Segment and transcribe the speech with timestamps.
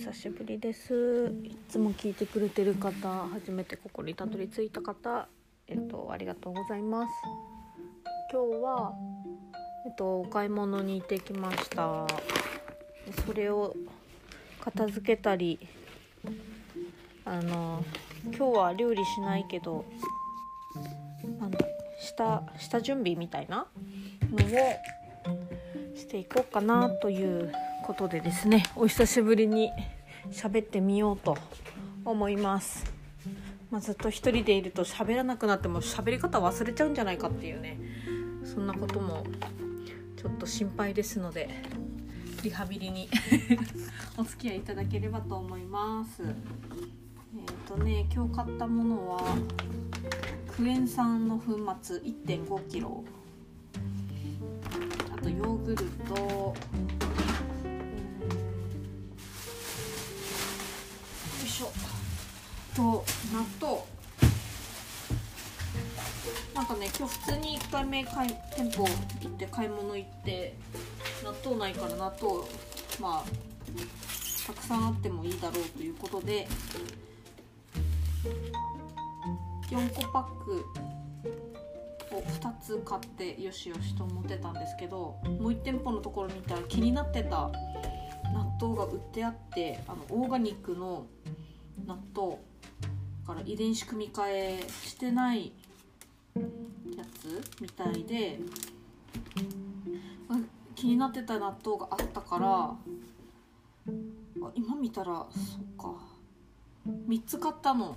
[0.00, 1.30] 久しぶりです。
[1.44, 5.28] いつも聞いてくれてる方初めてここにたどり着いた方
[5.68, 7.10] えっとありがとうございます。
[8.32, 8.94] 今日は
[9.84, 12.06] えっとお買い物に行ってきました。
[13.26, 13.76] それを
[14.60, 15.58] 片付けたり
[17.26, 17.84] あの
[18.24, 19.84] 今日は料理しないけど
[21.38, 21.58] なんだ
[22.00, 23.66] 下下準備みたいな
[24.30, 24.48] のを
[25.94, 27.52] していこうかなという
[27.84, 29.70] ことでですねお久しぶりに
[30.32, 31.36] 喋ってみようと
[32.04, 32.84] 思います、
[33.70, 37.78] まあ、ずっと一人でいると喋らなくなっても喋り方忘れちゃうんじゃないかっていうね。
[38.44, 39.24] そんなことも
[40.16, 41.48] ちょっと心配ですので
[42.42, 43.08] リハビリに
[44.18, 46.22] お付き合いいただければと思います。
[46.22, 49.36] えっ、ー、とね今日買ったものは
[50.56, 53.04] クエン酸の粉末 1.5kg
[55.14, 56.54] あとヨーグルト。
[62.80, 63.82] と納豆。
[66.54, 70.54] なんかね今日普通に1回目買い店舗行って買い物行って
[71.22, 72.44] 納豆ないから納豆
[73.00, 73.24] まあ
[74.46, 76.48] たくさんあってもいいだろうということで
[79.70, 80.64] 4個パック
[82.16, 87.50] を2つ買ってよしよしと思ってたんですけどもう1店舗のところ見たら気になってた
[88.32, 91.06] 納豆が売ってあってあのオーガニックの
[91.86, 92.38] 納豆
[93.30, 95.52] から遺伝子組み換えしてない
[96.96, 98.40] やつみたいで
[100.74, 102.74] 気になってた納豆があったから
[104.54, 105.94] 今見たらそっか。
[107.08, 107.96] 3つ買ったの。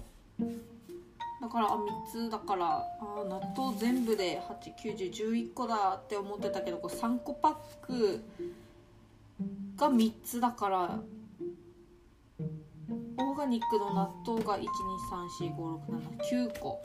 [1.42, 4.42] だからあ3つだからあ納豆全部で
[4.86, 8.24] 89011個だって思ってたけどこれ3個パック
[9.78, 11.00] が3つだから
[12.90, 16.82] オーガニックの納豆が1234567 9個。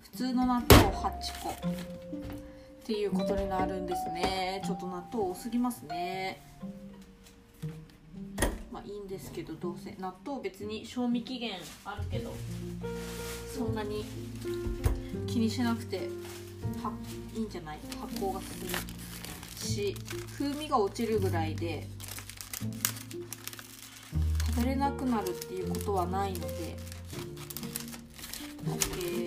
[0.00, 0.92] 普通の納豆8
[1.42, 1.50] 個。
[1.50, 1.52] っ
[2.86, 4.62] ていうことになるんですね。
[4.64, 6.40] ちょっと納豆多すぎますね。
[8.72, 9.94] まあいいんですけどどうせ。
[9.98, 11.52] 納豆別に賞味期限
[11.84, 12.32] あるけど
[13.56, 14.04] そんなに
[15.26, 16.08] 気にしなくて
[16.82, 16.92] は
[17.34, 17.78] いいんじゃない？
[18.00, 18.68] 発酵が進む
[19.58, 19.96] し
[20.38, 21.88] 風味が落ちるぐらいで
[24.56, 26.76] 食べれなくなるっていうことはないので。
[28.64, 29.26] OK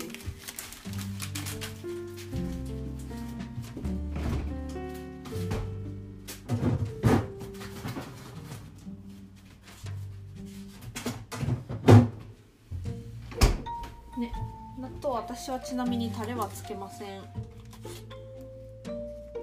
[14.19, 14.33] ね
[14.79, 17.21] 納豆私はちなみにタレはつけません。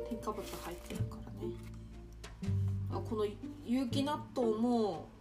[0.09, 1.55] 添加物入ってるからね。
[2.91, 3.25] あこの
[3.65, 5.15] 有機納豆も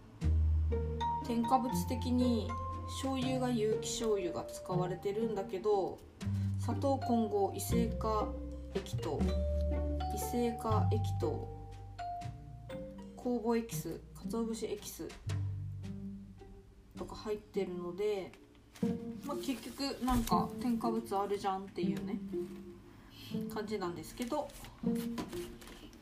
[1.28, 2.48] 添加物的に
[2.88, 5.98] 醤油が有機醤油が使われてるんだけど
[6.60, 8.28] 砂糖混合異性化
[8.76, 9.20] 液糖
[10.16, 11.48] 異性化液糖
[13.18, 14.00] 酵母エキス
[14.30, 15.08] 鰹節エキス
[16.98, 18.32] とか入ってるので、
[19.26, 22.20] まあ、結局なんか添加物あるじゃんっていうね
[23.54, 24.48] 感じなんですけど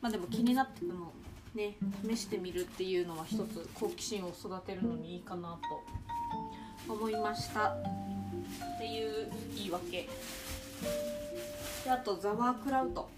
[0.00, 1.12] まあでも気になってるの
[1.54, 1.76] ね
[2.08, 5.58] 試してみるっていうのは一つ好奇心を育てるのにいいかな
[6.86, 7.68] と思いました。
[7.70, 10.08] っていう言い訳。
[11.84, 13.08] であとザワークラウト。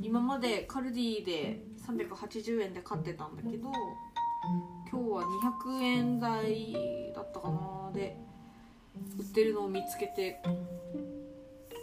[0.00, 3.72] 今までカルディで380円で買ってたんだけど
[4.90, 5.22] 今日は
[5.66, 6.72] 200円台
[7.14, 7.90] だったかな。
[7.92, 8.16] で
[9.18, 10.40] 売ってるのを見つけて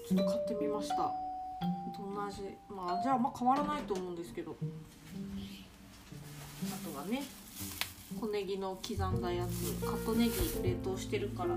[0.08, 1.12] ちょっと買ってみました。
[1.98, 4.56] どんな味まあじゃああ変わらないと思うんですけど。
[6.72, 7.24] あとはね
[8.20, 10.32] 小ネギの刻んだやつカットネギ
[10.62, 11.56] 冷凍してるから。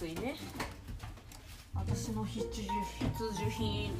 [0.00, 0.34] 水ね。
[1.74, 3.92] 私の必需必需品。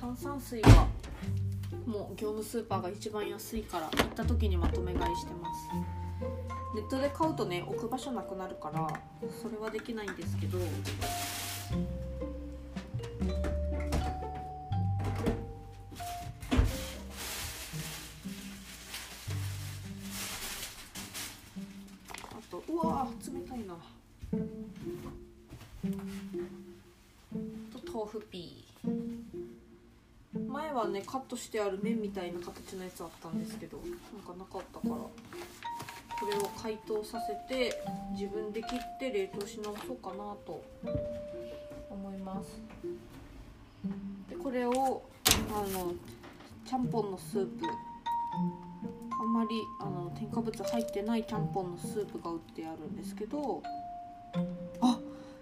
[0.00, 0.88] 炭酸水は
[1.86, 5.68] もう業務スーパーが一番安いから行った時にまとめ買いしてます。
[6.74, 8.88] ネットで買うとね置く場所なくなるから
[9.40, 10.58] それはできないんですけど
[30.94, 37.82] ねカットしてある麺みたいな形のやつあったんですけどなんかなかったからこれを解凍させて
[38.12, 40.62] 自分で切って冷凍し直そうかなと
[41.90, 42.62] 思います。
[44.30, 45.02] でこれを
[45.52, 45.92] あの
[46.64, 47.66] ちゃんぽんのスープ。
[49.20, 49.48] あんまり
[49.80, 53.62] あの添加物入ってないちゃんぽんのスープが売ってあるんですけど
[54.80, 54.98] あ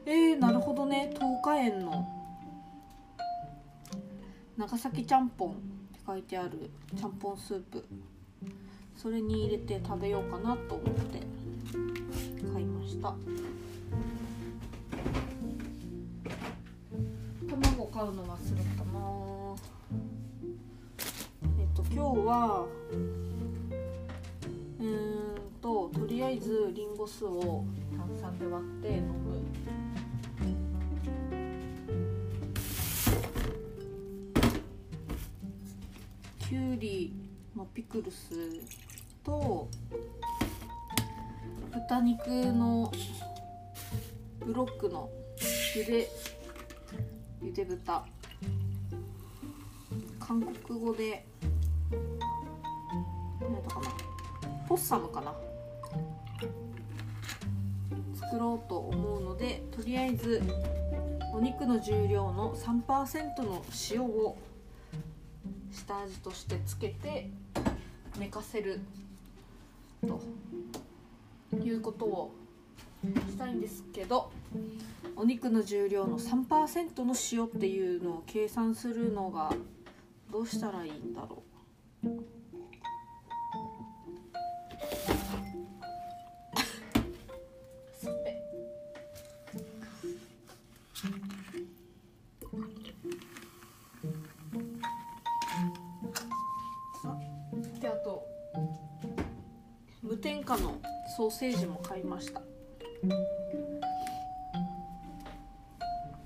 [0.07, 1.11] えー、なるほどね。
[1.15, 2.22] 東華園の
[4.63, 5.59] 長崎ちゃんぽんって
[6.07, 7.85] 書いてあるちゃんぽんスープ。
[8.97, 11.21] それに入れて食べようかなと思って
[12.53, 13.13] 買いました。
[17.51, 19.01] 卵買うの忘れたな。
[21.59, 22.67] えっと今日は
[24.79, 27.65] うんととりあえずリンゴ酢を
[27.97, 29.43] 炭酸で割って飲む。
[36.53, 37.15] きゅうり
[37.57, 38.29] のピクルス
[39.25, 39.71] と
[41.73, 42.93] 豚肉の
[44.45, 45.09] ブロックの
[45.75, 46.09] ゆで
[47.43, 48.05] ゆで豚。
[50.21, 51.25] 韓国語で
[53.41, 53.89] 何だかな。
[54.69, 55.35] ポッサムかな。
[58.15, 60.43] 作ろうと思うのでとりあえず
[61.33, 64.37] お肉の重量の3%の塩を
[65.73, 67.31] 下味としてつけて
[68.19, 68.81] 寝かせる
[70.07, 70.21] と
[71.57, 72.33] いうことを
[73.29, 74.31] したいんですけど
[75.17, 79.53] お肉の重量の3%の塩っていうのを計算するのが
[80.31, 81.43] どうしたらいいんだろ
[82.05, 82.32] う。
[100.23, 100.79] 無添加の
[101.17, 102.41] ソーセージも買いました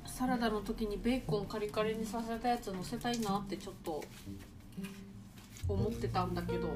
[0.04, 4.04] サラダの時にベーコンカリカリにさせたやつ乗せたいなってちょっと
[5.66, 6.68] 思ってたんだけど、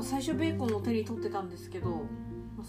[0.00, 2.06] 最初ベーコンを手に取ってたんですけど、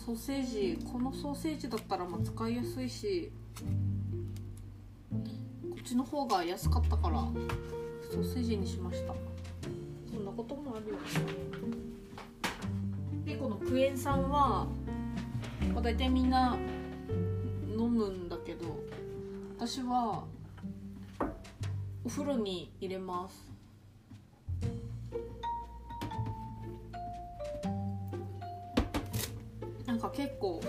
[0.03, 3.31] ソーセージこのソーセージだったらまあ使いやすいし
[5.69, 7.19] こっちの方が安かったから
[8.11, 9.13] ソーセージにしました
[10.11, 11.80] そんなこともあるよね
[13.41, 14.67] このクエン酸は、
[15.73, 16.55] まあ、大体みんな
[17.75, 18.77] 飲むんだけど
[19.57, 20.25] 私は
[22.05, 23.51] お風呂に入れます。
[29.87, 30.61] なんか結構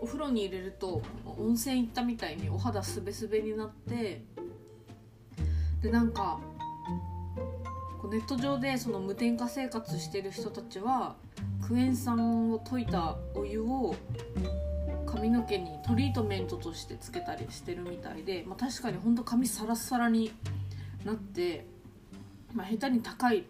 [0.00, 1.02] お風呂に入れると
[1.38, 4.22] 温泉行ったみたいにお肌すべすべになって
[5.82, 6.40] でなんか
[8.10, 11.16] ネット上でその無添加生活してる人たちは
[11.66, 13.96] クエン酸を溶いたお湯を
[15.04, 20.32] 髪の毛にトリートメントとしてつけたりしてるみたいで、まあ、確かにほんと髪サラサラに
[21.04, 21.66] なって、
[22.54, 23.44] まあ、下手に高い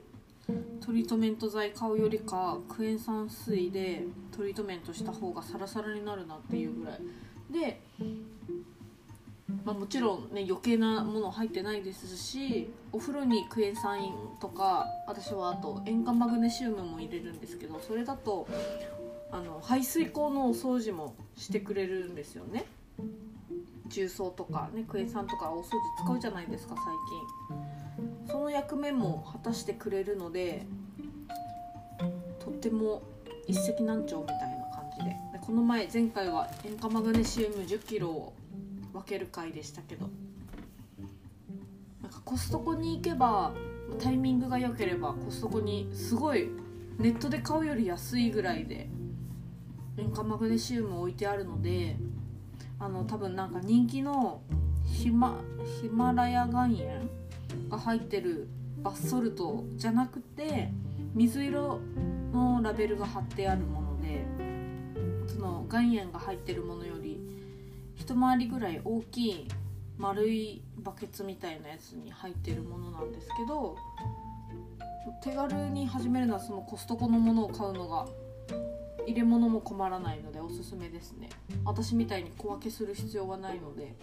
[0.80, 7.00] トリートメント剤買うよりかクエン酸水でトリートメントした方がサラサラになるなっていうぐらい。
[7.52, 7.80] で、
[9.66, 13.98] まあ、もちろんね余計なもの入ってないですしお風呂にクエン酸
[14.40, 18.46] とか私はあと塩化マグネシウムも入れるんですけどそれだと
[19.32, 22.64] あの排水口のお掃除もしてくれるんですよね。
[23.88, 26.84] 重曹とかねクエン酸とかお掃除使うじゃないですか最
[28.24, 28.28] 近。
[28.30, 30.64] その役目も果たしてくれるので
[32.38, 33.02] とっても
[33.48, 35.10] 一石何鳥みたいな感じで。
[35.10, 38.32] でこの前前回は塩化マグネシウム1 0キロを
[38.96, 40.08] 分ける回でしたけど。
[42.02, 43.52] なんかコストコに行けば
[43.98, 46.48] タイミングが良ければコストコにすごい
[46.98, 48.88] ネットで買うより安いぐらいで
[49.98, 51.96] 塩化マグネシウム置いてあるので
[52.78, 54.40] あの多分なんか人気の
[54.84, 55.40] ヒマ
[55.80, 57.10] ヒマラヤ岩塩
[57.68, 58.48] が入ってる
[58.82, 60.70] バスソルトじゃなくて
[61.14, 61.80] 水色
[62.32, 64.24] のラベルが貼ってあるもので
[65.26, 66.95] その岩塩が入ってるものより
[67.96, 69.48] 一回りぐらい大きい
[69.98, 73.76] 丸いバケツみたいなやつに入ってるものなんですけど
[75.22, 78.06] 手軽に始めるのはそのコストコのものを買うのが
[79.06, 81.28] 入れ物も困らないのでおすすめですね。
[81.64, 83.94] 私みたいに小分けする必要はないので。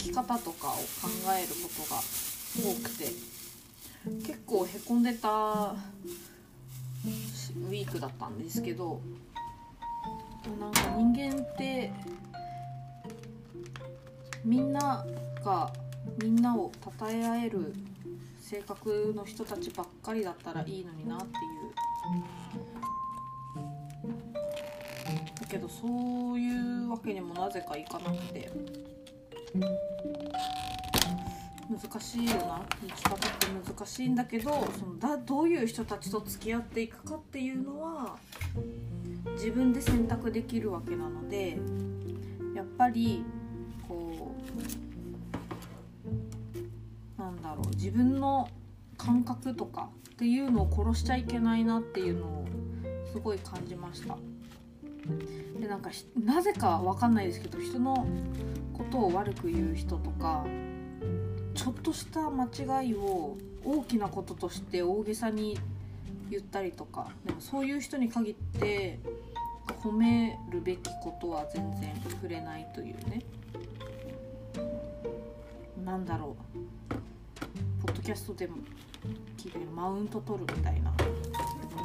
[0.00, 0.80] き方とかを考
[1.38, 2.00] えることが
[2.56, 3.04] 多くて
[4.26, 5.74] 結構へこんでた
[7.02, 9.00] ウィークだったんですけど
[10.58, 11.92] なんか人間って
[14.44, 15.04] みんな
[15.44, 15.70] が
[16.22, 17.74] みんなを称え合える
[18.40, 21.30] 性格の人たちばっかりだったらいいのになっていう。
[25.40, 28.50] だけどそういうわけにもなぜかいかなくて。
[31.70, 32.62] 難しいよな。
[32.80, 38.16] 生き方って難しいんだけどそのだどういう人たちと付き合っていくかっていうのは
[39.34, 41.58] 自分で選択できるわけなので
[42.54, 43.24] やっぱり
[43.86, 44.36] こ
[47.18, 48.48] うなんだろう自分の
[48.96, 52.44] 感覚とかっていうのを殺しちゃいけないなっていうのを
[53.12, 54.16] すごい感じました。
[55.60, 55.90] でなんか
[56.24, 58.06] なぜかわかんないですけど人の
[58.72, 60.44] ことを悪く言う人とか
[61.54, 65.58] ちょっとした間違いを大きなこととして大げさに
[66.30, 68.98] 言ったりとかでもそういう人に限って
[69.82, 73.22] 褒めるべきことは全然触れないというね。
[75.84, 76.36] なんだろ
[76.90, 76.94] う。
[77.86, 78.56] ポッドキャストでも
[79.38, 80.92] 聞いてるマウント取るみたいな。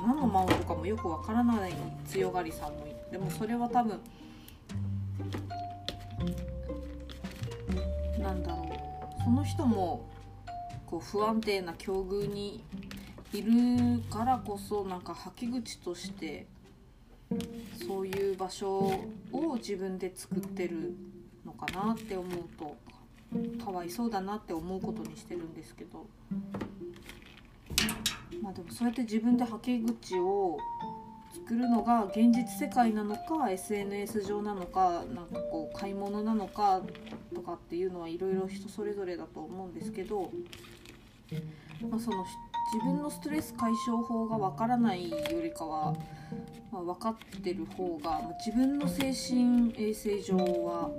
[0.06, 1.74] 何のマウントかもよくわからない
[2.08, 3.98] 強がりさんもいでもそれは多分
[8.20, 8.70] なんだろ
[9.22, 9.24] う。
[9.24, 10.06] その人も
[10.86, 12.62] こう不安定な境遇に
[13.32, 16.46] いるからこそなんか吐き口として
[17.88, 18.80] そういう場所
[19.32, 20.94] を自分で作ってる
[21.46, 26.06] のかなって思うとかわいそうだなって思うことにしてるんですけど。
[28.42, 30.58] まあでもそうやって自分ではけ口を
[31.36, 36.82] 作るのが現実世界なのか SNS 上なのかなんかこう買い物なのか
[37.34, 40.32] とかっていうのはいろいろ人それぞれだと思うんですけど、
[41.89, 42.25] まあ、その
[42.74, 45.94] 自分のストレス解消法がわからないよりかは、
[46.72, 50.89] まあ、分かってる方が、まあ、自分の精神衛生上は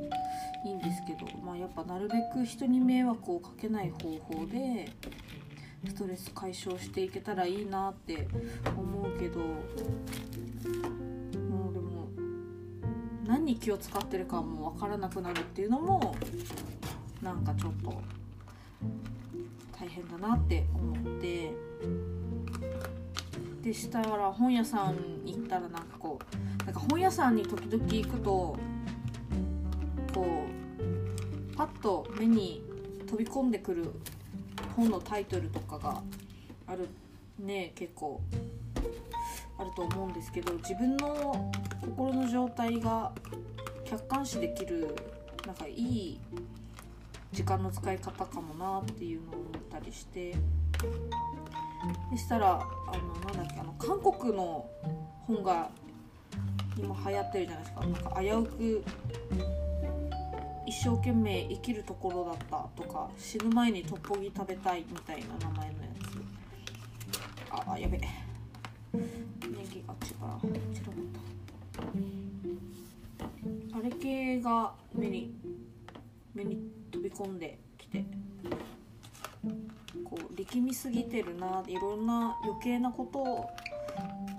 [0.64, 4.92] いいんですけど、まあ、やっぱなるべく人に迷惑をかけない方法で
[5.86, 8.28] ストレス解消していけたらいいなって
[8.76, 9.46] 思うけども
[11.70, 12.08] うでも
[13.26, 16.14] 何に気を使ってるかも分からなくなるっていうのも
[17.22, 18.00] なんかちょっと
[19.78, 21.52] 大変だなって思って。
[23.66, 26.20] でしたら本屋さん行ったらなんかこ
[26.62, 28.56] うなんか本屋さんに時々行くと
[30.14, 32.62] こうパッと目に
[33.08, 33.90] 飛び込んでくる
[34.76, 36.02] 本のタイトルとかが
[36.66, 36.88] ある
[37.38, 38.20] ね結構
[39.58, 43.10] あると思うんですけど自分の心の状態が
[43.86, 44.94] 客観視できる
[45.46, 46.20] なんかいい
[47.32, 50.34] 時間の使い方かもなっていうのを思ったりして
[52.10, 54.68] でしたらあのなんだっけあの韓国の
[55.26, 55.70] 本が
[56.76, 57.80] 今流行ってるじゃないですか。
[57.80, 58.84] なんか危うく
[60.66, 65.14] 一生懸命生きるところだったとか死ぬ前にトッポギ食べたいみた。
[65.14, 65.88] いな名前のや
[67.70, 68.08] つあやべネ
[68.92, 70.08] ギが違
[70.42, 70.62] う違っ
[73.72, 73.78] た。
[73.78, 75.34] あれ系が目に
[76.34, 76.58] 目に
[76.90, 78.04] 飛び込んできて。
[80.04, 83.50] こう力みすぎてるないろんな余計なことを。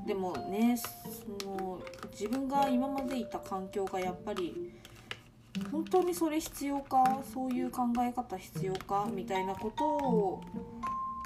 [0.06, 1.82] でもねその
[2.12, 4.72] 自分が今までいた環境がやっぱり
[5.72, 7.22] 本当にそれ必要か？
[7.34, 9.08] そういう考え方必要か？
[9.12, 10.42] みたいなことを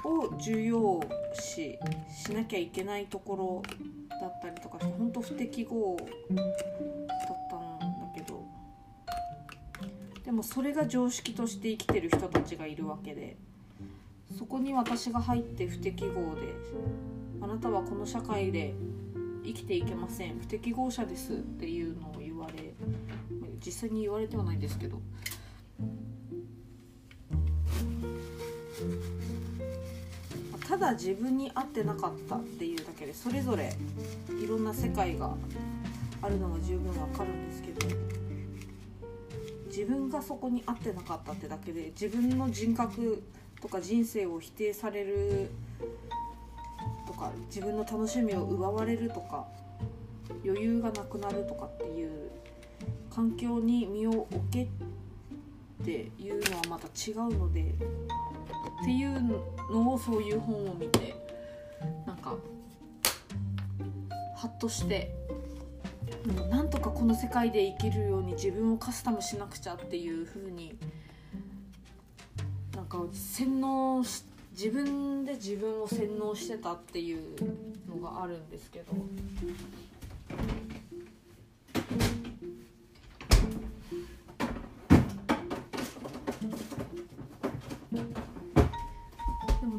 [0.04, 1.00] を重要
[1.32, 1.78] 視
[2.10, 3.62] しなきゃいけないところ
[4.20, 6.46] だったりとかして本当不適合だっ
[7.50, 8.42] たんだけど。
[10.24, 13.36] でもそれが常識として生きてる人たちがいるわけで
[14.38, 16.54] そこに私が入って不適合で
[17.40, 18.72] あなたはこの社会で
[19.44, 22.72] 生きていけません不適合者ですっていうのを言われ
[23.64, 25.00] 実際に言われてはないんですけど。
[30.68, 33.74] ただ自分に合ってなかったっていうだけでそれぞれ
[34.42, 35.34] いろんな世界が
[36.22, 37.86] あるのは十分わかるんですけど
[39.66, 43.22] 自分がそこに合ってなかったってだけで自分の人格
[43.60, 45.50] とか人生を否定される
[47.06, 49.46] とか自分の楽しみを奪われるとか
[50.44, 52.30] 余裕がなくなるとかっていう
[53.14, 54.66] 環境に身を置けっ
[55.84, 59.20] ていうのはまた違うのでっていう
[59.70, 61.14] のをそういう本を見て
[62.06, 62.34] なんか
[64.34, 65.14] ハッとして
[66.48, 70.74] なんとかこの世界で生きるように自分をカスタムしなくちゃっていう風に
[72.74, 77.20] なんか洗脳し自分で自分を洗脳してたっていう
[77.88, 78.92] のがあるんですけど。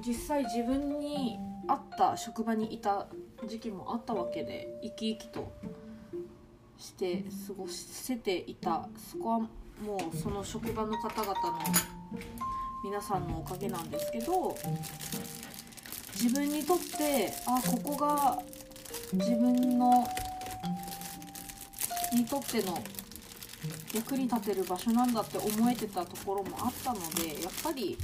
[0.06, 3.08] 実際自分に合った職場にいた
[3.48, 5.52] 時期もあったわけで生き生きと
[6.78, 9.50] して過ごせていたそこはも
[10.14, 11.60] うその職場の方々の
[12.84, 14.56] 皆さんのおかげなんですけど
[16.16, 18.40] 自分にとってあここが
[19.14, 20.06] 自分の
[22.14, 22.78] にとっての
[23.94, 27.98] 役に立てる場所なんだって思えてたところもあったのでやっぱり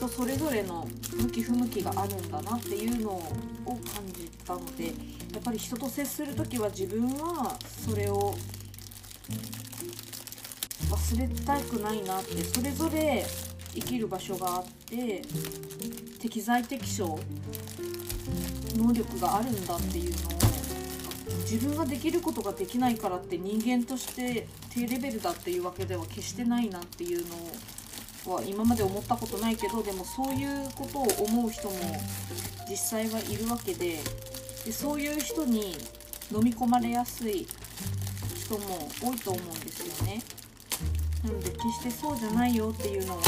[0.00, 3.22] 人それぞれの向き不向きがあるんだなっていうのを
[3.66, 4.92] 感じたのでや
[5.38, 7.54] っぱり人と接する時は自分は
[7.86, 8.34] それを
[10.88, 13.26] 忘れたくないなってそれぞれ
[13.74, 15.22] 生きる場所があって
[16.18, 17.18] 適材適所
[18.74, 20.40] 能力があるんだっていうのを
[21.42, 27.50] 自分ができることができないからって人間として低レベルだっていうわけでは決してないなっていうのを
[28.26, 31.76] は今まで思ったことないけどでもそういうことを思う人も
[32.68, 33.98] 実際はいるわけで
[34.64, 35.76] でそういう人に
[36.32, 37.46] 飲み込まれやすい
[38.36, 40.22] 人も多いと思うんですよね。
[41.24, 43.22] なので決してそうじゃないよっていうのは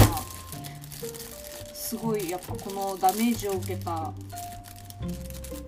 [1.74, 4.12] すごいやっぱこのダメージを受けた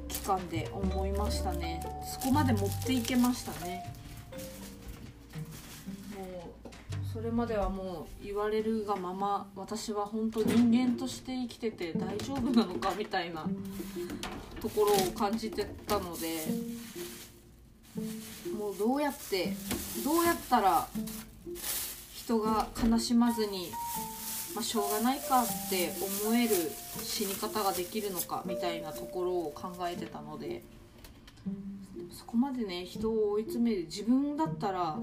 [0.08, 3.92] 期間で思いましたねそこまで持っていけましたね
[7.14, 13.46] それまではもう言われるがまま私は本当人間として生きてて大丈夫なのかみたいな
[14.60, 16.26] ところを感じてたので
[18.58, 19.52] もうどうやって
[20.04, 20.88] どうやったら
[22.16, 23.70] 人が悲しまずに、
[24.56, 25.92] まあ、しょうがないかって
[26.26, 26.56] 思える
[27.00, 30.64] 死に方ができるのかみたいなところを考えてたので
[32.10, 34.98] そこまでね人を追い詰める自分だったら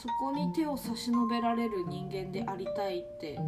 [0.00, 3.38] そこに手を差し伸べられる人間でありたいって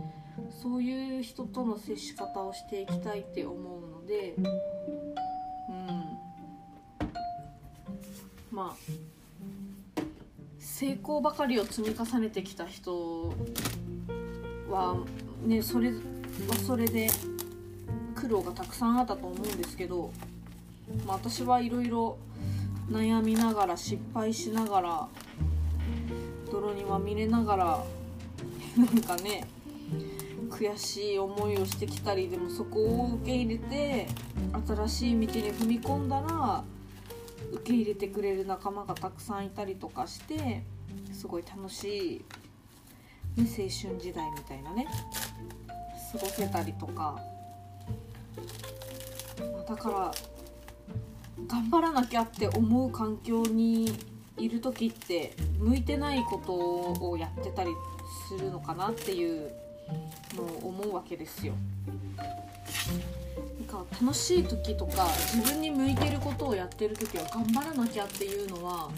[0.63, 6.27] そういう人との接し方をしていきたいって思うのでうん。
[8.53, 10.03] まあ
[10.59, 13.33] 成功ばかりを積み重ねてきた人
[14.69, 14.97] は
[15.43, 15.95] ねそれは
[16.67, 17.09] それで
[18.15, 20.11] 苦労がたくさんあったと思うんですけど、
[21.07, 22.19] まあ、私はいろいろ
[22.91, 25.09] 悩みながら失敗しながら
[26.51, 27.85] 泥にまみれながら
[28.77, 29.47] なんかね
[30.51, 34.09] 悔しい思いをしてきたりでもそこを受け入れて
[34.67, 36.65] 新しい道に踏み込んだら
[37.53, 40.63] 受け入れてくれる仲間がたくさんいたりとかして
[41.13, 42.25] すごい楽し
[43.37, 44.87] い、ね、青春時代みたいなね
[46.13, 47.19] 過ごせたりとか。
[49.69, 50.13] だから
[51.47, 53.93] 頑張らなきゃって思う環境に
[54.39, 56.53] いる時って向いてないこと
[57.09, 57.71] をやってたり
[58.29, 59.51] するのかなっていう
[60.35, 61.55] のを思うわけですよ。
[63.59, 68.91] なんか楽しい時とか自分に向いてることをやってる時は頑張らなきゃっていうのは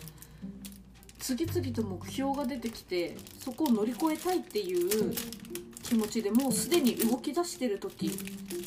[1.19, 5.15] 次々と目標が出てきてそこを乗り越えたいっていう
[5.83, 8.11] 気持ちでもうすでに動き出してる時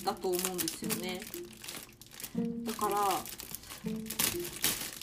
[0.04, 1.22] だと思うんですよね
[2.66, 2.98] だから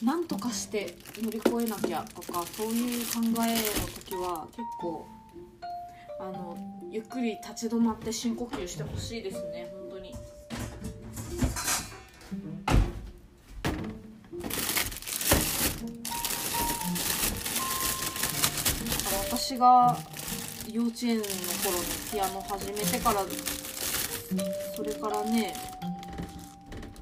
[0.02, 5.04] 何とかして乗り越えなきゃとかそういう考えの時は結構
[6.20, 6.56] あの
[6.88, 10.12] ゆっくり立ち止まって深呼吸してほしいですね本当に。
[10.12, 10.24] だか
[19.10, 19.98] ら私が
[20.70, 21.38] 幼稚園の頃に
[22.12, 23.24] ピアノ始めてから
[24.76, 25.56] それからね、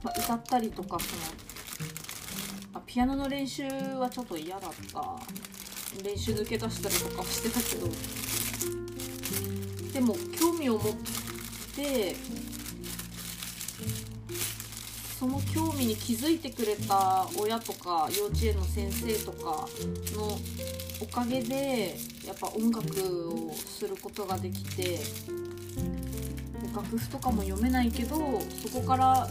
[0.03, 1.23] まあ、歌ったりとかその
[2.97, 6.03] ピアノの練習はちょっと嫌だった。
[6.03, 7.89] 練習抜け出したりとかしてたけど。
[9.93, 10.95] でも興味を持っ
[11.77, 12.17] て
[15.21, 19.69] その興味に気づいてくれた親とか幼稚園の先生とか
[20.17, 20.39] の
[21.03, 25.01] おかげでやっぱ音楽をすることができて
[26.75, 28.17] 楽譜とかも読めないけど
[28.63, 29.29] そこから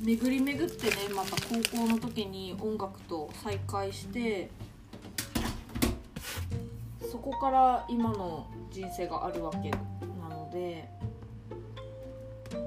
[0.00, 4.48] 巡り巡ってねまた高校の時に音楽と再会して
[7.10, 9.78] そこから今の人生があるわけな
[10.28, 10.88] ので
[12.52, 12.58] や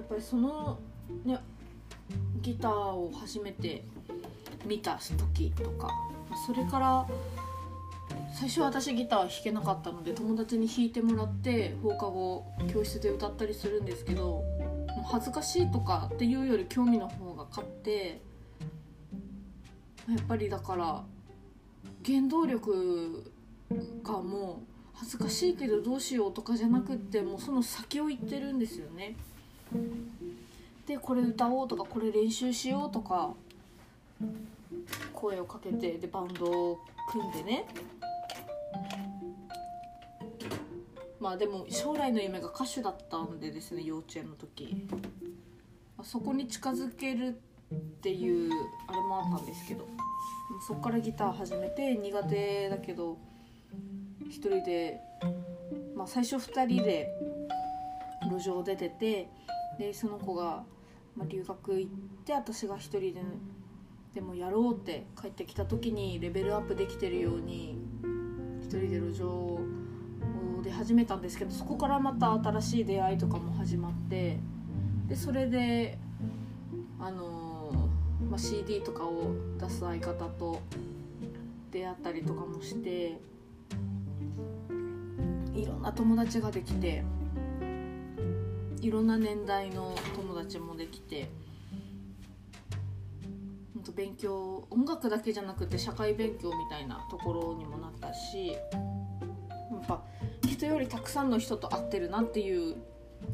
[0.00, 0.78] っぱりその
[1.24, 1.38] ね
[2.40, 3.84] ギターを初めて
[4.64, 4.98] 見た
[5.34, 5.90] 時とか
[6.46, 7.06] それから
[8.38, 14.42] 最初私ギター弾けなかったので友達に弾いてもらって放課後教室で歌ったりするんですけど
[15.08, 18.20] 恥ずかしいとかっていうより興味の方が勝って
[20.08, 21.02] やっぱりだから
[22.04, 23.32] 原動力
[24.02, 29.14] がもう恥ずかしいけどどうしようとかじゃなくってもうその先を言ってるんですよね。
[30.86, 33.34] でこれ歌おうとかこれ練習しようとか
[35.12, 36.78] 声をかけてでバンドを
[37.10, 37.64] 組んでね
[41.26, 44.86] まあでも将来の夢が歌手だったんでですね幼稚園の時。
[46.04, 47.40] そこに近づける
[47.74, 48.52] っていう
[48.86, 49.88] あれもあったんですけど。
[50.68, 53.18] そっからギター始めて苦手だけど
[54.28, 55.00] 1人で、
[55.96, 57.08] まあ、最初2人で
[58.30, 59.28] 路上出てて
[59.80, 60.62] でその子が、
[61.16, 61.92] ま、留学行っ
[62.24, 63.14] て私が1人で、
[64.14, 67.76] でもやろうって帰ってきた時にレベルアップできてるように
[68.62, 69.60] 1人で路上を
[70.66, 74.40] で始めたんですけどそこからまた新しい出会いとかも始まって
[75.06, 75.96] でそれで
[76.98, 80.60] あのー、まあ、CD とかを出す相方と
[81.70, 83.20] 出会ったりとかもして
[85.54, 87.04] いろんな友達ができて
[88.80, 91.28] いろんな年代の友達もできて
[93.94, 98.58] 勉強音楽だけじゃなくて社会勉強みたいなところにもなったしや
[99.78, 100.02] っぱ
[100.66, 102.74] 人よりたくさんの人と会ってるなっていう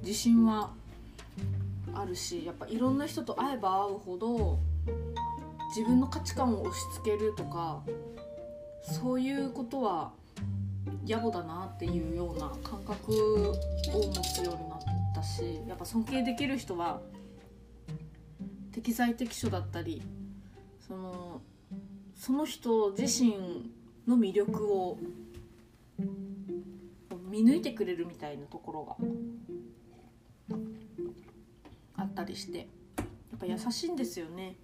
[0.03, 0.71] 自信は
[1.95, 4.59] あるしやっぱいろんな人と会えば会うほど
[5.75, 7.83] 自分の価値観を押し付けるとか
[8.83, 10.13] そういうことは
[11.07, 13.55] 野暮だなっていうような感覚を
[13.95, 14.79] 持つようになっ
[15.15, 17.01] たしやっぱ尊敬できる人は
[18.73, 20.03] 適材適所だったり
[20.87, 21.41] その
[22.15, 23.71] その人自身
[24.07, 24.99] の魅力を
[27.33, 28.95] 見抜いてくれるみたいなところが
[31.97, 32.65] あったりしてや
[33.37, 34.57] っぱ優しいんですよね。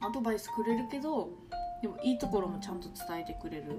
[0.00, 1.30] アドバイスくれるけど
[1.80, 3.76] でもいいところもちゃんと伝えてくれる。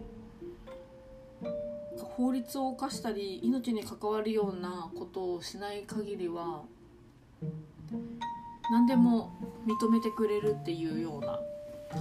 [1.98, 6.62] 法律を犯したり命に関わるようなことをしない限りは
[8.72, 9.34] 何でも
[9.68, 11.42] 認めてくれるっていうような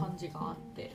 [0.01, 0.93] 感じがあって。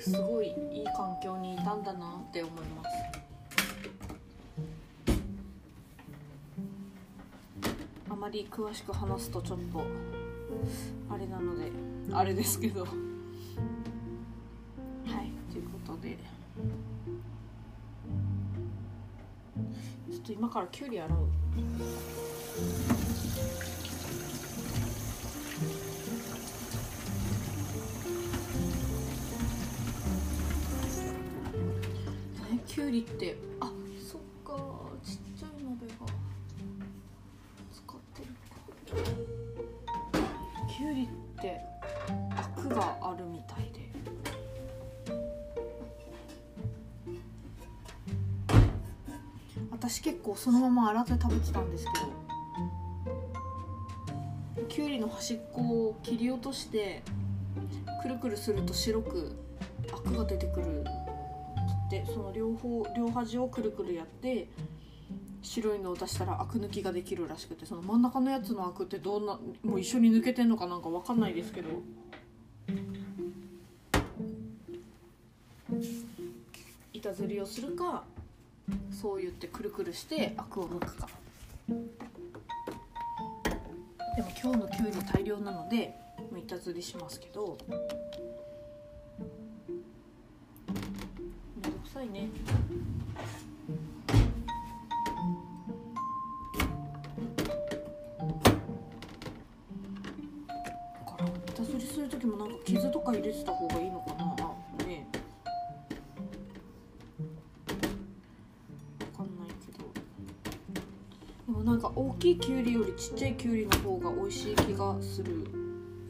[0.00, 2.88] すごいいい環境にいたんだなって思います。
[8.08, 9.84] あまり詳しく話すとちょっと
[11.10, 11.70] あれなので
[12.12, 12.84] あれですけど。
[12.84, 12.92] はい
[15.52, 16.16] ということで。
[20.10, 21.18] ちょっと今からきゅうり洗う。
[32.80, 34.56] ゅうりってあそっか
[35.04, 35.92] ちっちゃい鍋が
[37.72, 38.56] 使ってるか。
[40.68, 41.06] きゅうりっ
[41.40, 41.60] て
[42.36, 43.80] アクがあるみたいで。
[49.70, 51.92] 私結構そのまま洗って食べてたんですけ
[54.60, 57.02] どきゅうりの端っこを切り落として
[58.02, 59.36] くるくるすると白く
[59.92, 60.84] アクが出てくる
[61.90, 64.46] ってその両方両端をくるくるやって
[65.42, 71.68] 白いのを出したらアク抜きができるらしくてその真ん中のやつのアクってどんなもう一緒に抜けてんのかなんか分かんないですけど。
[76.92, 78.04] 板ずりをするか
[78.92, 81.08] そう言ってくるくるしてアクを抜くか。
[81.66, 81.74] で
[84.22, 85.96] も今日のきゅうり大量なので
[86.36, 87.58] 板ずりしますけど。
[91.96, 92.28] めんどくさいね。
[100.46, 100.54] だ
[101.04, 104.24] から板ずりする時もなんか傷とか入れてた方がいいのかな。
[104.24, 104.44] わか
[109.24, 109.26] ん
[111.64, 115.46] なんか大きいきゅうりよりちっちゃいきゅうりの方が美味しい気がする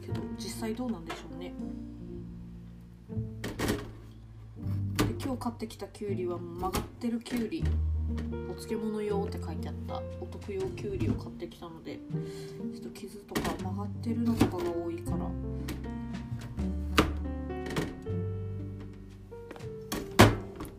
[0.01, 1.30] けど実際どうなんでしょう？
[5.41, 7.63] 買ってきたきゅうりは曲がってるきゅうり
[8.47, 9.99] お漬物用って書いてあった。
[10.21, 15.17] お得用きゅうりを買ってきたのでちょっと傷とか曲がってるのとかが多いから。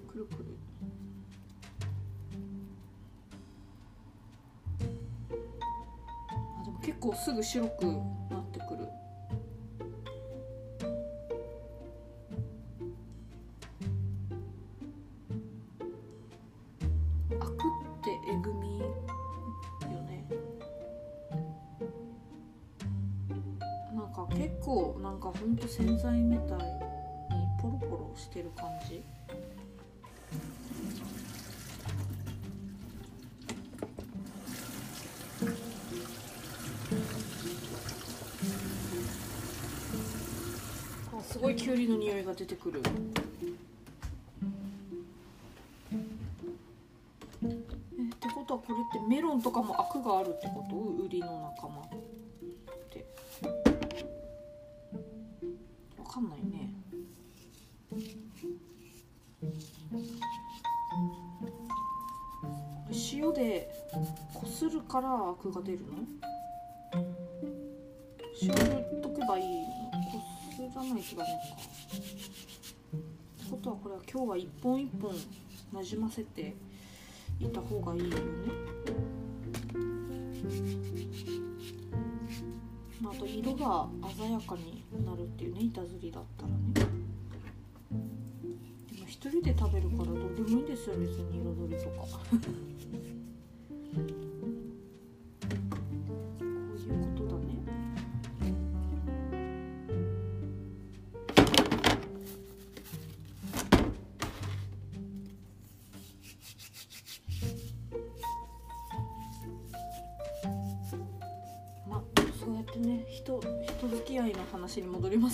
[0.06, 0.56] くるくる。
[6.30, 7.86] あでも結構すぐ白く
[8.30, 8.41] な
[24.34, 26.62] 結構なんかほんと洗剤みたいに
[27.60, 29.02] ポロポロしてる感じ。
[41.14, 42.80] あすごいきゅうりの匂いが出てくる。
[47.44, 50.76] えってことはこれってメロンとかもアクがあるってこと？
[51.04, 51.82] ウリの仲間。
[64.92, 66.04] からアクが出るの？
[68.42, 69.68] 塩塗っとけばいいの
[70.12, 70.20] こ
[70.54, 71.26] すらないとダメかっ
[73.40, 75.14] てことはこれは今日は一本一本
[75.72, 76.54] なじませて
[77.40, 78.14] いた方がいいよね。
[83.00, 86.56] まああと色が鮮やかになるっていうね板ずりだったらね。
[88.92, 92.06] でも一人で食べるからどうでもいいんですよ別に彩りとか。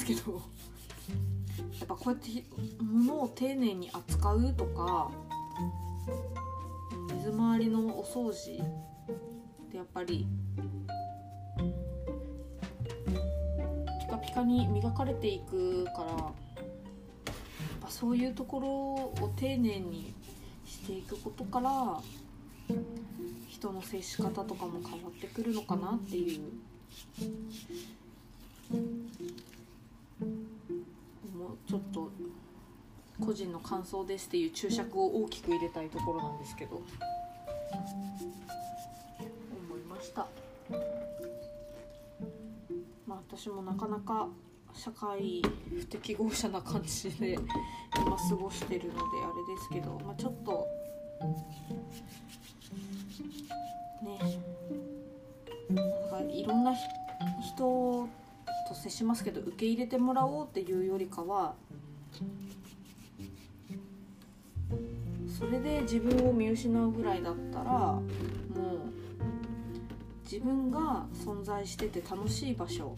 [0.09, 0.41] けど。
[1.79, 2.45] やっぱこうやって
[2.83, 5.11] 物を丁寧に扱うとか
[7.15, 10.27] 水回りのお掃除ってやっぱり
[14.01, 16.31] ピカピカに磨かれていくからやっ
[17.81, 20.15] ぱそういうところを丁寧に
[20.67, 22.01] していくことから
[23.49, 26.41] 人の接し方とかも変わってくるのかなっていう。
[33.29, 36.77] 個人の感想ですっていう注釈を大きく入れたいところなんですけど。
[36.77, 36.85] 思
[39.77, 40.27] いました。
[43.07, 44.29] まあ私もなかなか
[44.73, 50.67] 社会不適合者な感じで今過ごしてるのであれですけど、まあ、ちょっと
[54.05, 54.19] ね
[55.69, 56.81] なんかいろんなひ
[57.55, 58.09] 人
[58.69, 61.57] と接しますけど受け入れてもらおうっていうよりかは
[65.39, 68.03] それで自分を見失うぐらいだったらもう
[70.25, 72.97] 自分が存在してて楽しい場所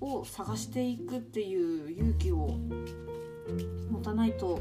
[0.00, 2.58] を探していくっていう勇気を
[3.92, 4.60] 持たないと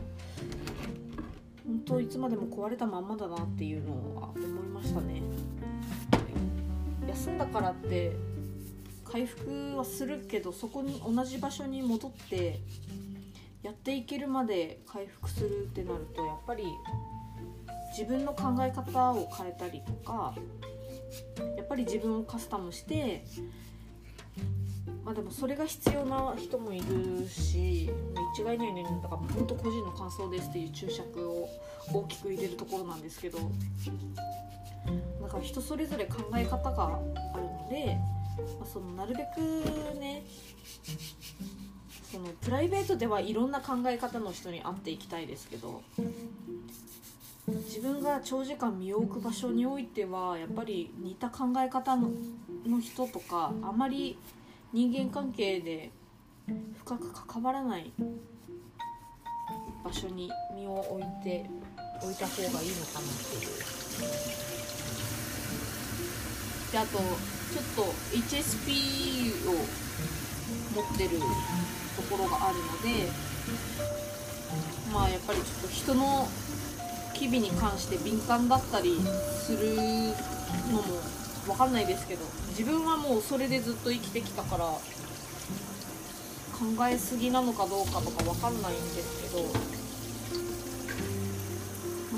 [1.66, 5.24] 本当いつまでも壊れたまんまだなっていうのは思いましたね。
[7.08, 8.16] 休んだからって
[9.04, 12.60] 回復はするけどそこに同じ場所に戻って
[13.66, 16.66] やっていけるまで回復するってなるとやっぱり
[17.98, 20.36] 自分の考え方を変えたりとか
[21.58, 23.26] やっぱり自分をカスタムして
[25.04, 27.90] まあでもそれが必要な人もいるし
[28.36, 31.50] 一概にはねだから本当個人の感想ですっていう注釈を
[31.92, 33.40] 大きく入れるところなんですけど
[35.24, 37.98] だか人それぞれ考え方があるので、
[38.60, 40.22] まあ、そのなるべくね
[42.12, 45.82] そのプライベートではいろんな考え方の人に会っていきたいですけど
[47.48, 52.12] 自分が長時間身を置く場所においてはやっぱり似た考え方の
[52.66, 54.18] の人とかあまり
[54.74, 55.92] 人間関係で
[56.80, 57.92] 深く関わらない
[59.84, 61.50] 場所に身を置いて
[62.02, 63.76] 置いた方がいいのかなっていう。
[66.72, 67.06] であとちょっ
[67.76, 67.84] と
[68.18, 69.54] HSP を
[70.76, 71.20] 持ってる
[71.96, 73.10] ところがあるので
[74.94, 76.28] まあやっぱりちょっと人の
[77.14, 78.98] 機微に関して敏感だったり
[79.42, 79.76] する
[80.72, 80.84] のも
[81.46, 84.82] 分かんないですけど自分はもうそれでずっと生きてきたから考
[86.88, 89.44] えすぎなのかどうかとか分かんないんですけど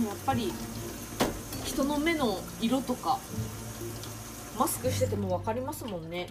[0.07, 0.51] やっぱり
[1.65, 3.19] 人の目の色とか
[4.57, 6.27] マスクしてても分かりますもんね。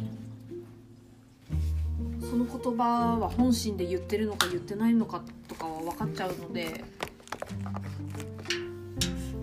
[2.20, 6.84] その言葉は本心で言ってるのか言ってないのかとかは分かっちゃうので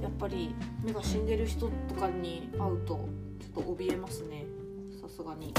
[0.01, 3.07] やっぱり目が死んでる人とかに会うと
[3.39, 4.45] ちょっと怯えますね。
[5.01, 5.53] さすがに。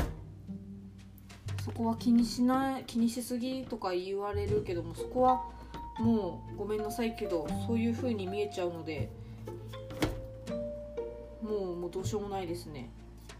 [1.64, 5.42] そこは気にしない気にしすぎとか言われるけどもそこは
[5.98, 9.08] もうごめんなさいけどそういう風に見えちゃうので
[11.42, 12.90] もうもうどうしようもないですね。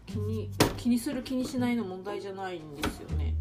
[0.07, 3.34] 気に気にする気にしないの問題じゃないんですよね。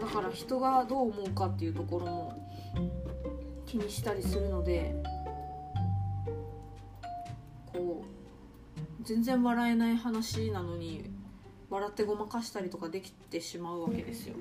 [0.00, 2.48] だから人がどう思うかっていうところも
[3.66, 4.94] 気にしたりするので
[7.72, 11.10] こう全然笑えない話なのに
[11.70, 14.34] 笑ってごまかしたりとかできてしまうわけですよ。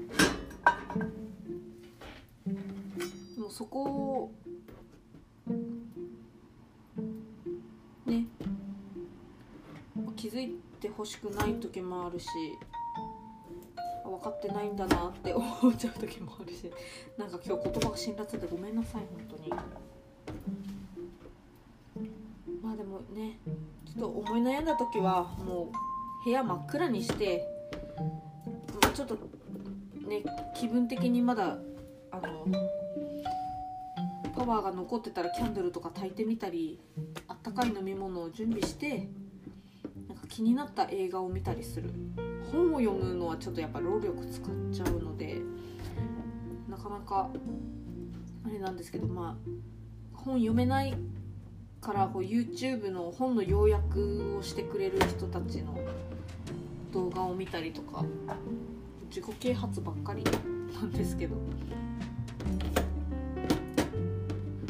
[3.36, 4.32] でもそこを
[8.06, 8.26] ね
[10.18, 12.28] 気づいてほしくない時もあるし
[14.04, 16.72] 分かってないんだなって思っちゃう時もあるし
[17.18, 19.50] なんか今日言葉が辛辣でごめんなさい本当に。
[22.62, 23.40] まあでもね
[23.86, 27.48] ちょっと思い悩んだ時はもう部屋真っ暗にして
[28.94, 29.18] ちょっと
[30.08, 30.24] ね
[30.56, 31.58] 気分的にまだ
[32.12, 32.46] あの
[34.36, 36.80] パワーが残ってたらキャンドルとか焚いてみたり
[37.28, 39.08] あったかい飲み物を準備して
[40.32, 41.92] 気になった映画を見たりする。
[42.54, 45.42] 本を読むのはちょっとやっぱ労力使っちゃうので
[46.70, 47.30] なかなか
[48.46, 49.50] あれなんですけどまあ
[50.14, 50.94] 本読めない
[51.82, 55.78] からこう YouTube の本の要約をしてくれる人たちの
[56.94, 58.06] 動画を見たりとか
[59.10, 60.24] 自己啓発ばっかり
[60.74, 61.36] なんですけど。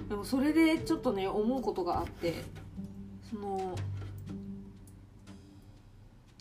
[0.10, 2.44] でもそれでちょっとね思うことがあって
[3.30, 3.76] その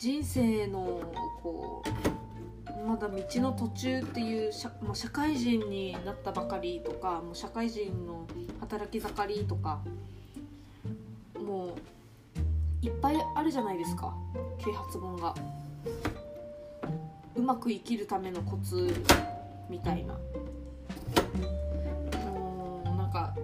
[0.00, 1.02] 人生の
[1.42, 8.26] こうまだ道の途中っていう社もう社会人になったばかりとかもう社会人の
[8.60, 9.82] 働き盛りとか
[11.38, 11.76] も
[12.82, 14.16] ういっぱいあるじゃないですか。
[14.58, 15.34] 啓発本が。
[17.36, 18.90] うまく生きるためのコツ
[19.68, 20.14] みたいな。
[22.24, 23.34] もうなんか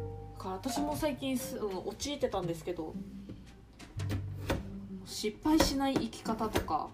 [0.42, 2.94] 私も最近す陥ってたんですけど
[5.06, 6.88] 失敗しない生き方とか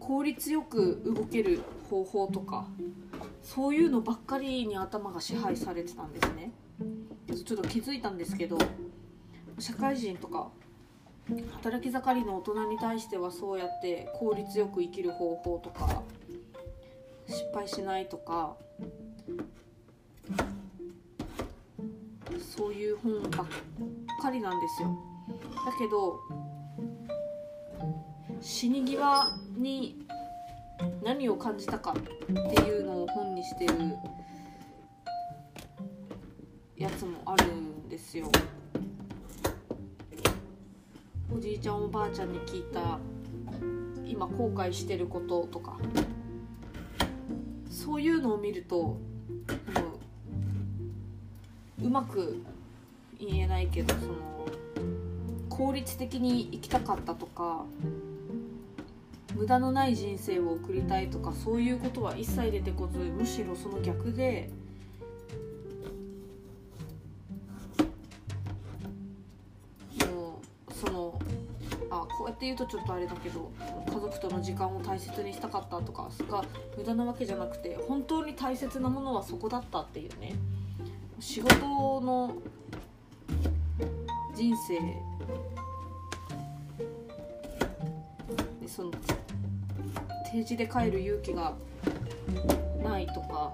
[0.00, 2.66] 効率よく動ける方法とか
[3.42, 6.50] そういうのばっかりに頭が支配されてたんですね。
[7.28, 8.58] ちょっと気づいたんですけど
[9.58, 10.50] 社会人とか
[11.52, 16.02] 働き盛りの大人に対してはそうやって効率よく生きる方法とか
[17.28, 18.56] 失敗しないとか
[22.40, 23.46] そういう本ばっ
[24.20, 24.98] かりなんですよ。
[25.64, 26.20] だけど
[28.42, 30.04] 死に際に
[31.02, 33.74] 何を感じたかっていうのを本にしてる
[36.76, 38.28] やつもあるんですよ。
[41.34, 42.98] おじいちゃんおばあちゃんに聞いた
[44.04, 45.78] 今後悔してることとか。
[47.70, 48.96] そういうのを見ると
[51.82, 52.42] うまく
[53.18, 54.14] 言えないけどその
[55.48, 57.64] 効率的に生きたかったとか
[59.34, 64.50] 無駄のない人生を送りたいとかそういうことは一切出てこずむしろその逆で
[70.06, 71.18] もうその
[71.90, 73.50] あこうやって言うとちょっとあれだけど
[73.86, 76.44] 家族との時間を大切にしたかったとかが
[76.76, 80.34] 無駄なわけじゃなくて本当に大切なものはそこだったっていうね。
[81.22, 82.34] 仕事の
[84.34, 84.74] 人生
[88.60, 88.90] でその
[90.32, 91.52] 定時で帰る勇気が
[92.82, 93.52] ないとか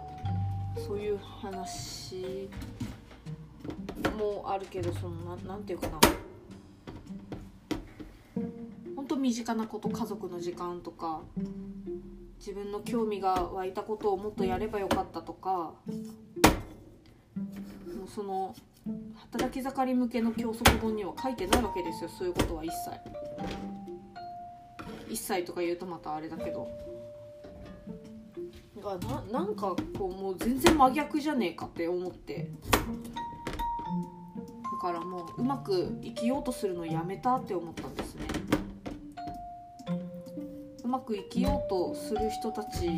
[0.86, 2.48] そういう話
[4.16, 5.98] もあるけどそのななんていうかな
[8.94, 11.22] 本当身近なこと家族の時間とか
[12.38, 15.74] 自分の興味が湧いたことをもっとやればよかったとかも
[18.06, 18.54] うその
[19.16, 23.77] 働き盛り向けの教則本には書いてないわけですよそういうことは一切。
[25.18, 26.68] 1歳とか言うとまたあれだけど。
[28.80, 32.48] がななんかこうもう全然真逆じゃねえかって思って。
[34.72, 38.26] だからもううまく生きようとするのやめたって思ったんですね。
[40.84, 42.88] うまく生きようとする人たち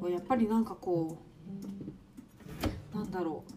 [0.00, 1.18] はやっぱりなんかこ
[2.92, 3.52] うなんだろう。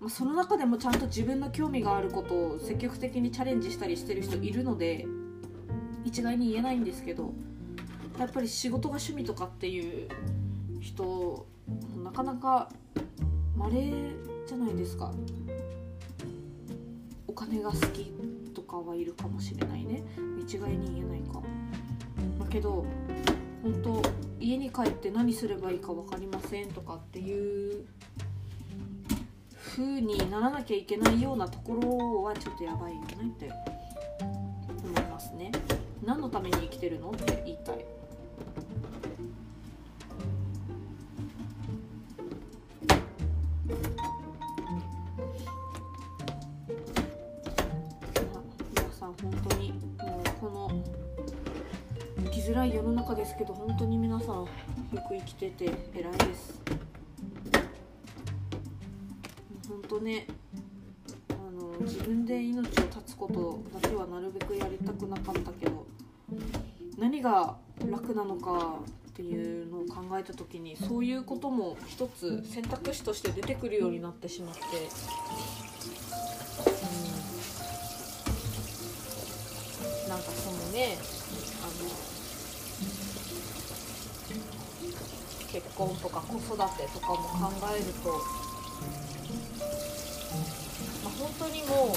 [0.00, 5.06] まあ、その中でもちゃんと自分の興味があることを積極的にチャレンジしたりしてる人いるので。
[6.10, 7.32] 一概に言えないんですけど
[8.18, 10.08] やっぱり仕事が趣味とかっていう
[10.80, 11.46] 人
[12.02, 12.68] なかなか
[13.56, 13.92] 稀
[14.44, 15.12] じゃないですか。
[17.28, 18.12] お金が好き
[18.52, 20.02] とかはいるかもしれないね。
[20.42, 21.40] 一概に言えないか。
[22.40, 22.84] だけど
[23.62, 24.02] 本当
[24.40, 27.86] 家に帰って何すればいいか分かりませんとかっていう
[29.54, 33.48] 風にならなきゃいけないようなところはちょっとやばいよねって
[34.68, 35.52] 思いますね。
[36.04, 37.10] 何のために生きてるの？
[37.10, 37.84] って言いたい。
[48.74, 50.70] 皆さん本当にもうこの
[52.24, 54.48] 生きづらい世の中ですけど本当に皆さんよ
[55.08, 56.60] く生きてて偉いです。
[59.68, 60.26] 本当ね
[62.10, 65.86] 分で命を絶つことだけはなるべくやりたくなかったけど
[66.98, 67.56] 何が
[67.88, 68.80] 楽なのか
[69.10, 74.64] っていうのを考えた時にそういうことも一つ選択肢として出てくるようになってしまって、う
[80.06, 80.98] ん、なんかそのね
[81.62, 81.70] あの
[85.52, 88.20] 結婚とか子育てとかも考えると、
[91.04, 91.96] まあ、本当にもう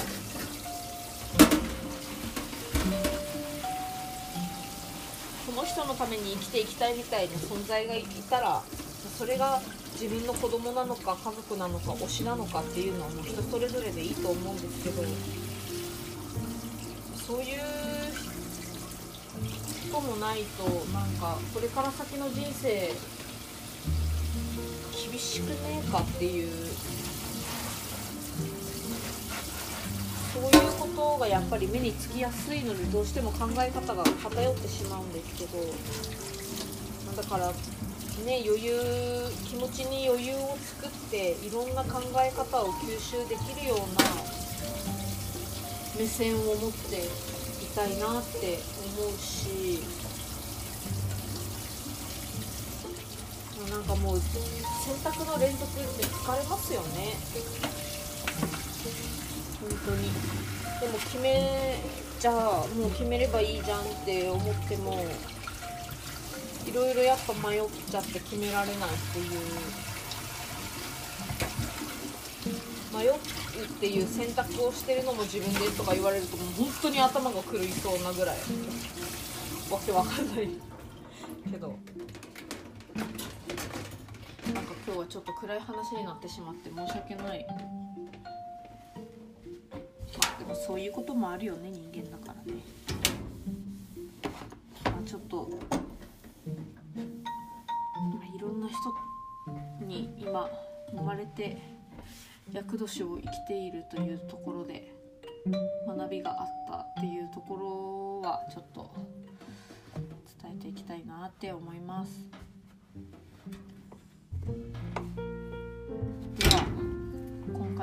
[5.46, 8.62] この人のために生きていきたいみたいな存在がいたら
[9.18, 9.60] それが
[10.00, 15.02] 自分の子供なのか家族なのか推しなのかっていうのはもう人それぞれでいいと思うんですけど
[17.26, 17.60] そういう
[19.86, 22.90] 人もないとなんかこれから先の人生
[25.10, 26.50] 厳しくねえかっていう
[30.94, 35.58] ことがやっぱり目につきやすいのでどうしても考え方が偏ってしまうんですけど
[37.16, 37.48] だから
[38.24, 38.72] ね余裕
[39.44, 43.84] 気持ちに余裕を作っていろんな考え方を吸収できるような
[45.98, 47.08] 目線を持ってい
[47.74, 48.58] たいなって
[48.98, 49.82] 思うし
[53.70, 57.14] なんかもう選択の連続って疲れますよね。
[59.60, 60.63] 本当に。
[60.84, 61.80] でも決め
[62.20, 62.34] じゃあ
[62.76, 65.02] もう決めればいいじゃんって思っても
[66.68, 69.30] いろいろやっぱ迷っちゃって決められないっていう
[72.98, 73.16] 迷うっ
[73.80, 78.36] ていう選択をしてるのも自分でとか言われるともう本当に頭が狂いそうなぐらい
[79.70, 80.48] わけわかんない
[81.50, 81.78] けど。
[84.52, 87.46] なんか今日はちょっと暗い話になってしまって申し訳ない。
[90.54, 92.60] そういうこともあるよね人間だからね。
[94.84, 95.48] まあちょっと、
[96.46, 97.00] ま
[98.22, 98.76] あ、いろんな人
[99.86, 100.48] に今
[100.90, 101.58] 生まれて
[102.52, 104.94] 厄年を生きているというところで
[105.86, 108.94] 学びがあったっていうところはちょっと
[110.42, 112.28] 伝えていきたいなって思います。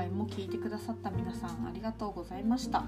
[0.01, 2.83] 回も聞いてくださった皆さんありがとうございました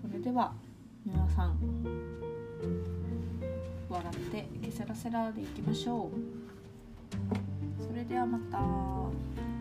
[0.00, 0.52] それでは
[1.06, 1.56] 皆さん
[3.88, 6.10] 笑ってケセラセラでいきましょ
[7.78, 9.59] うそれではまた。